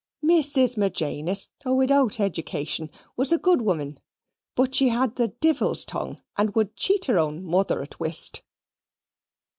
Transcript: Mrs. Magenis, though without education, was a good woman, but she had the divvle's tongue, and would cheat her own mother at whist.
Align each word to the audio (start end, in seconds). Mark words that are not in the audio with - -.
Mrs. 0.25 0.77
Magenis, 0.77 1.49
though 1.63 1.75
without 1.75 2.19
education, 2.19 2.89
was 3.15 3.31
a 3.31 3.37
good 3.37 3.61
woman, 3.61 3.99
but 4.55 4.73
she 4.73 4.89
had 4.89 5.15
the 5.15 5.27
divvle's 5.27 5.85
tongue, 5.85 6.19
and 6.37 6.55
would 6.55 6.75
cheat 6.75 7.05
her 7.05 7.19
own 7.19 7.43
mother 7.43 7.83
at 7.83 7.99
whist. 7.99 8.41